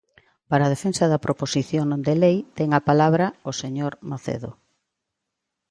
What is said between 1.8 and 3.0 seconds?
non de lei ten a